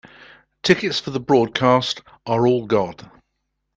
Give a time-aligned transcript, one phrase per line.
[0.63, 2.95] Tickets for the broadcast are all gone.